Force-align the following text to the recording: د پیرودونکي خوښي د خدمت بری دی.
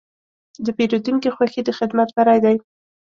د 0.65 0.67
پیرودونکي 0.77 1.29
خوښي 1.35 1.61
د 1.65 1.69
خدمت 1.77 2.09
بری 2.17 2.39
دی. 2.43 2.55